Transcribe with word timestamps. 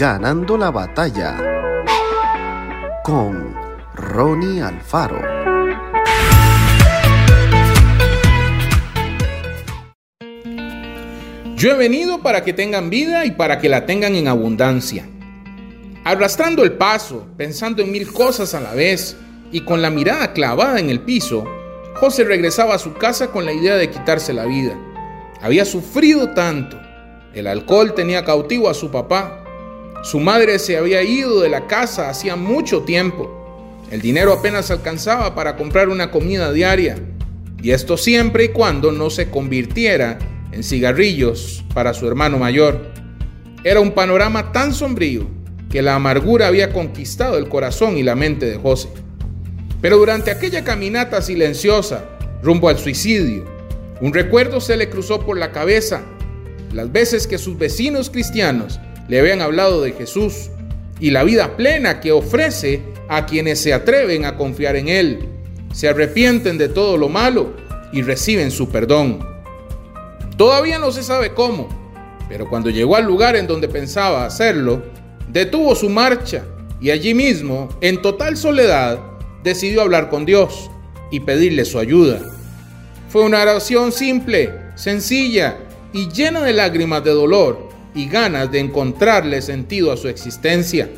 Ganando 0.00 0.56
la 0.56 0.70
batalla 0.70 1.36
con 3.04 3.54
Ronnie 3.94 4.62
Alfaro. 4.62 5.20
Yo 11.54 11.72
he 11.72 11.74
venido 11.74 12.22
para 12.22 12.42
que 12.42 12.54
tengan 12.54 12.88
vida 12.88 13.26
y 13.26 13.32
para 13.32 13.58
que 13.58 13.68
la 13.68 13.84
tengan 13.84 14.14
en 14.14 14.28
abundancia. 14.28 15.06
Arrastrando 16.04 16.64
el 16.64 16.72
paso, 16.78 17.26
pensando 17.36 17.82
en 17.82 17.92
mil 17.92 18.10
cosas 18.10 18.54
a 18.54 18.60
la 18.62 18.72
vez 18.72 19.18
y 19.52 19.66
con 19.66 19.82
la 19.82 19.90
mirada 19.90 20.32
clavada 20.32 20.80
en 20.80 20.88
el 20.88 21.00
piso, 21.00 21.44
José 21.96 22.24
regresaba 22.24 22.76
a 22.76 22.78
su 22.78 22.94
casa 22.94 23.26
con 23.26 23.44
la 23.44 23.52
idea 23.52 23.76
de 23.76 23.90
quitarse 23.90 24.32
la 24.32 24.46
vida. 24.46 24.78
Había 25.42 25.66
sufrido 25.66 26.30
tanto. 26.30 26.80
El 27.34 27.46
alcohol 27.46 27.92
tenía 27.92 28.24
cautivo 28.24 28.70
a 28.70 28.72
su 28.72 28.90
papá. 28.90 29.39
Su 30.02 30.18
madre 30.18 30.58
se 30.58 30.78
había 30.78 31.02
ido 31.02 31.40
de 31.40 31.50
la 31.50 31.66
casa 31.66 32.08
hacía 32.08 32.34
mucho 32.34 32.82
tiempo. 32.84 33.36
El 33.90 34.00
dinero 34.00 34.32
apenas 34.32 34.70
alcanzaba 34.70 35.34
para 35.34 35.56
comprar 35.56 35.90
una 35.90 36.10
comida 36.10 36.52
diaria. 36.52 36.96
Y 37.62 37.72
esto 37.72 37.98
siempre 37.98 38.44
y 38.44 38.48
cuando 38.48 38.92
no 38.92 39.10
se 39.10 39.28
convirtiera 39.28 40.18
en 40.52 40.64
cigarrillos 40.64 41.64
para 41.74 41.92
su 41.92 42.06
hermano 42.08 42.38
mayor. 42.38 42.80
Era 43.62 43.80
un 43.80 43.92
panorama 43.92 44.52
tan 44.52 44.72
sombrío 44.72 45.26
que 45.68 45.82
la 45.82 45.96
amargura 45.96 46.46
había 46.46 46.72
conquistado 46.72 47.36
el 47.36 47.50
corazón 47.50 47.98
y 47.98 48.02
la 48.02 48.16
mente 48.16 48.46
de 48.46 48.56
José. 48.56 48.88
Pero 49.82 49.98
durante 49.98 50.30
aquella 50.30 50.64
caminata 50.64 51.20
silenciosa 51.20 52.04
rumbo 52.42 52.70
al 52.70 52.78
suicidio, 52.78 53.44
un 54.00 54.14
recuerdo 54.14 54.62
se 54.62 54.78
le 54.78 54.88
cruzó 54.88 55.20
por 55.20 55.36
la 55.36 55.52
cabeza, 55.52 56.00
las 56.72 56.90
veces 56.90 57.26
que 57.26 57.36
sus 57.36 57.58
vecinos 57.58 58.08
cristianos 58.08 58.80
le 59.10 59.18
habían 59.18 59.42
hablado 59.42 59.82
de 59.82 59.90
Jesús 59.90 60.50
y 61.00 61.10
la 61.10 61.24
vida 61.24 61.56
plena 61.56 61.98
que 61.98 62.12
ofrece 62.12 62.80
a 63.08 63.26
quienes 63.26 63.60
se 63.60 63.74
atreven 63.74 64.24
a 64.24 64.36
confiar 64.36 64.76
en 64.76 64.86
Él, 64.86 65.28
se 65.72 65.88
arrepienten 65.88 66.56
de 66.58 66.68
todo 66.68 66.96
lo 66.96 67.08
malo 67.08 67.54
y 67.92 68.02
reciben 68.02 68.52
su 68.52 68.68
perdón. 68.68 69.18
Todavía 70.36 70.78
no 70.78 70.92
se 70.92 71.02
sabe 71.02 71.34
cómo, 71.34 71.68
pero 72.28 72.48
cuando 72.48 72.70
llegó 72.70 72.94
al 72.94 73.04
lugar 73.04 73.34
en 73.34 73.48
donde 73.48 73.66
pensaba 73.66 74.24
hacerlo, 74.24 74.84
detuvo 75.28 75.74
su 75.74 75.90
marcha 75.90 76.44
y 76.80 76.90
allí 76.90 77.12
mismo, 77.12 77.68
en 77.80 78.00
total 78.00 78.36
soledad, 78.36 79.00
decidió 79.42 79.82
hablar 79.82 80.08
con 80.08 80.24
Dios 80.24 80.70
y 81.10 81.18
pedirle 81.18 81.64
su 81.64 81.80
ayuda. 81.80 82.20
Fue 83.08 83.22
una 83.22 83.42
oración 83.42 83.90
simple, 83.90 84.54
sencilla 84.76 85.56
y 85.92 86.08
llena 86.10 86.42
de 86.42 86.52
lágrimas 86.52 87.02
de 87.02 87.10
dolor 87.10 87.70
y 87.94 88.08
ganas 88.08 88.50
de 88.50 88.60
encontrarle 88.60 89.42
sentido 89.42 89.92
a 89.92 89.96
su 89.96 90.08
existencia. 90.08 90.88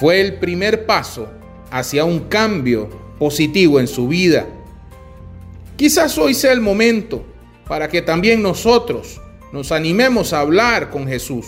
Fue 0.00 0.20
el 0.20 0.34
primer 0.34 0.86
paso 0.86 1.28
hacia 1.70 2.04
un 2.04 2.20
cambio 2.20 2.88
positivo 3.18 3.80
en 3.80 3.88
su 3.88 4.08
vida. 4.08 4.46
Quizás 5.76 6.16
hoy 6.18 6.34
sea 6.34 6.52
el 6.52 6.60
momento 6.60 7.24
para 7.66 7.88
que 7.88 8.02
también 8.02 8.42
nosotros 8.42 9.20
nos 9.52 9.72
animemos 9.72 10.32
a 10.32 10.40
hablar 10.40 10.90
con 10.90 11.06
Jesús 11.06 11.46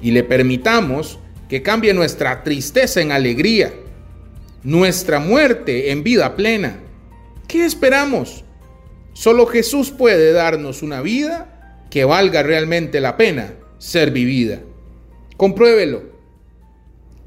y 0.00 0.10
le 0.10 0.22
permitamos 0.22 1.18
que 1.48 1.62
cambie 1.62 1.94
nuestra 1.94 2.42
tristeza 2.42 3.00
en 3.00 3.12
alegría, 3.12 3.72
nuestra 4.62 5.20
muerte 5.20 5.90
en 5.90 6.02
vida 6.02 6.34
plena. 6.36 6.80
¿Qué 7.46 7.64
esperamos? 7.64 8.44
Solo 9.12 9.46
Jesús 9.46 9.90
puede 9.90 10.32
darnos 10.32 10.82
una 10.82 11.00
vida 11.00 11.55
que 11.90 12.04
valga 12.04 12.42
realmente 12.42 13.00
la 13.00 13.16
pena 13.16 13.54
ser 13.78 14.10
vivida. 14.10 14.60
Compruébelo. 15.36 16.02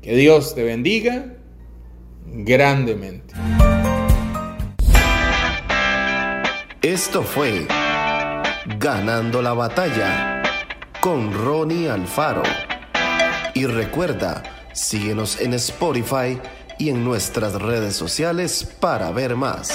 Que 0.01 0.15
Dios 0.15 0.55
te 0.55 0.63
bendiga 0.63 1.35
grandemente. 2.25 3.33
Esto 6.81 7.23
fue 7.23 7.67
Ganando 8.77 9.41
la 9.41 9.53
batalla 9.53 10.43
con 11.01 11.33
Ronnie 11.33 11.89
Alfaro. 11.89 12.43
Y 13.53 13.65
recuerda, 13.65 14.43
síguenos 14.73 15.41
en 15.41 15.53
Spotify 15.55 16.39
y 16.77 16.89
en 16.89 17.03
nuestras 17.03 17.53
redes 17.61 17.95
sociales 17.95 18.63
para 18.79 19.11
ver 19.11 19.35
más. 19.35 19.71